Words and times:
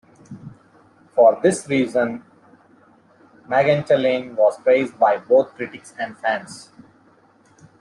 For 1.13 1.39
this 1.43 1.67
reason, 1.67 2.23
"Magentalane" 3.47 4.33
was 4.35 4.57
praised 4.59 4.97
by 4.97 5.17
both 5.19 5.53
critics 5.53 5.93
and 5.99 6.17
fans. 6.17 6.71